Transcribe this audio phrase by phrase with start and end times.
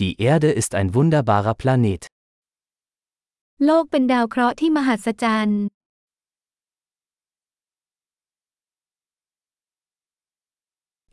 [0.00, 2.02] Die Erde ist ein wunderbarer Planet.
[3.66, 5.62] โลกเป็นดาวเคราะห์ที่มหัศจรรย์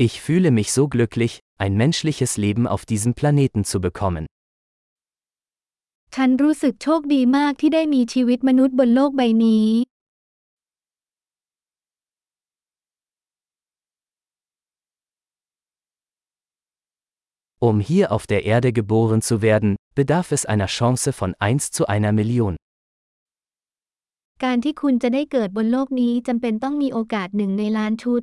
[0.05, 1.33] Ich fühle mich so glücklich,
[1.63, 4.25] ein menschliches Leben auf diesem Planeten zu bekommen.
[6.15, 9.67] ฉันรู้สึกโชคดีมากที่ได้มีชีวิตมนุษย์บนโลกใบนี้
[17.60, 21.86] Um hier auf der Erde geboren zu werden, bedarf es einer Chance von 1 zu
[21.86, 22.56] einer Million.
[24.44, 28.22] การที่คุณจะได้เกิดบนโลกนี้จำเป็นต้องมีโอกาสหนึ่งในล้านชุด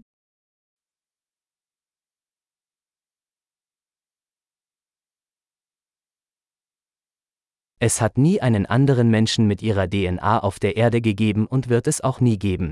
[7.88, 11.86] Es hat nie einen anderen Menschen mit ihrer DNA auf der Erde gegeben und wird
[11.92, 12.68] es auch nie geben.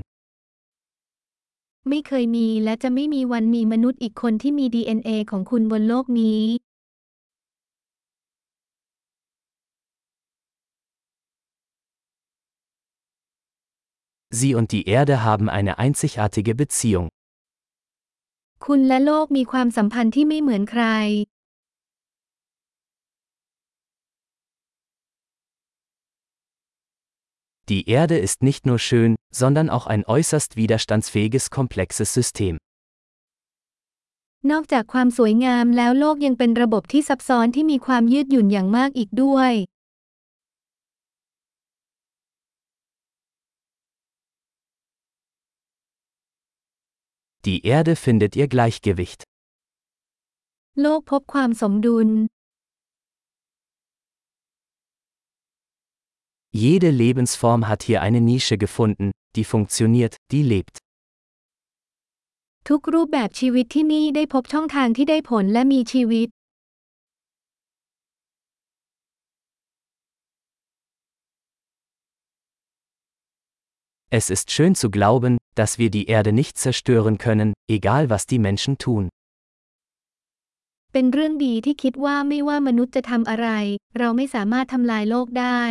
[1.88, 6.42] ไม่เคยมีและจะไม่มีวันมีมนุษย์อีกคนที่มี DNA ของคุณบนโลกนี้
[14.40, 17.08] Sie und die Erde haben eine einzigartige Beziehung.
[18.64, 20.84] คุณและโลกมีความสัมพันธ์ที่ไม่เหมือนใคร
[27.70, 29.10] Die Erde ist nicht nur schön,
[29.40, 32.54] sondern auch ein äußerst widerstandsfähiges komplexes System.
[34.50, 39.52] นอกจากความสวยงามแล้วโลกยังเป็นระบบที่ซับซ้อนที่มีความยืดหยุ่นอย่างมากอีกด้วย
[47.46, 49.20] Die Erde findet ihr Gleichgewicht.
[50.82, 52.08] โลกพบความสมดุล
[56.64, 60.76] Jede Lebensform hat hier eine Nische gefunden, die funktioniert, die lebt.
[62.68, 66.28] ทุกรูปแบบชีวิตที่นี่ได้พบช่องทางที่ได้ผลและมีชีวิต
[74.18, 78.40] Es ist schön zu glauben, dass wir die Erde nicht zerstören können, egal was die
[78.48, 79.04] Menschen tun.
[80.92, 83.48] เป็นเรื่องดีที่คิดว่าไม่ว่ามนุษย์จะทำอะไร
[83.98, 85.62] เราไม่สามารถทำลายโลกได้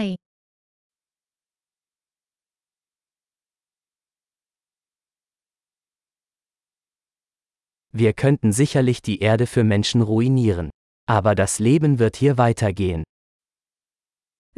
[8.01, 10.69] Wir könnten sicherlich die Erde für Menschen ruinieren.
[11.17, 13.01] Aber das Leben wird hier weitergehen.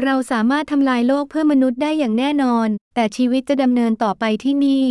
[0.03, 4.87] เราสามารถทำลายโลกเพื่อมนุษย์ได้อย่างแน่นอน แต่ชีวิตจะดำเนินต่อไปที่นี่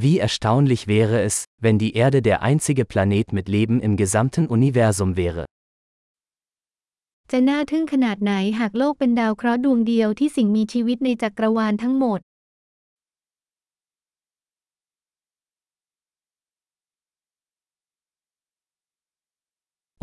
[0.00, 5.16] Wie erstaunlich wäre es, wenn die Erde der einzige Planet mit Leben im gesamten Universum
[5.16, 5.44] wäre.
[7.32, 12.20] จะน่าทึ่งขนาดไหนหากโลกเป็นดาวเคราะห์ดวงเดียวที่สิ่งมีชีวิตในจักรวาลทั้งหมด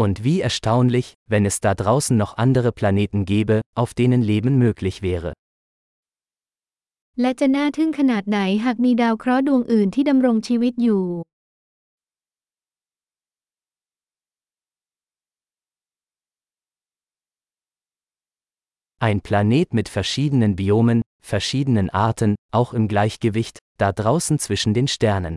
[0.04, 4.98] Und wie erstaunlich, wenn es da draußen noch andere Planeten gäbe, auf denen Leben möglich
[5.10, 5.32] wäre.
[7.21, 11.05] และจะน่าทึ่งขนาดไหนหากมีดาวเคราะห์ดวงอื่นที่ดำรงชีวิตอยู่
[19.09, 21.01] Ein Planet mit verschiedenen Biomen,
[21.33, 25.37] verschiedenen Arten, auch im Gleichgewicht, da draußen zwischen den Sternen.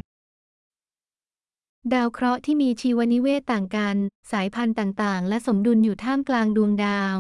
[1.94, 3.95] ดาวเคราะห์ที่มีชีวนิเวศต่างกัน
[4.31, 7.17] สายพันธุ์ต่างๆ และสมดุลอยู่ท่ามกลางดวงดาว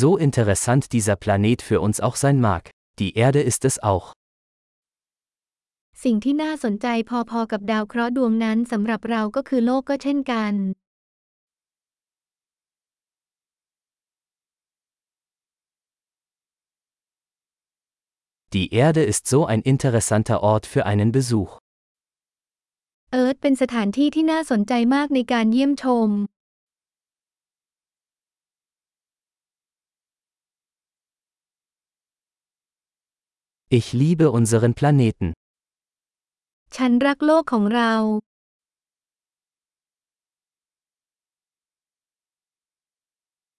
[0.00, 2.70] So interessant dieser Planet für uns auch sein mag.
[2.98, 4.06] Die Erde ist es auch.
[6.04, 6.86] สิ่งที่น่าสนใจ
[7.30, 10.54] พอๆกับดาวเคราะห์ดวงนั้นสำหรับเราก็คือโลกก็เช่นกัน
[18.54, 21.52] Die Erde ist so ein interessanter Ort für einen Besuch.
[23.12, 26.08] เอิร์ธเป็นสถานที่ที่น่าสนใจมากในการเยี่ยมชม
[33.78, 35.28] Ich liebe unseren Planeten.
[36.76, 37.92] ฉันรักโลกของเรา